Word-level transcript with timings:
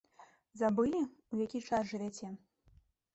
Забылі, 0.61 1.01
у 1.35 1.39
які 1.43 1.61
час 1.67 1.83
жывяце? 1.91 2.31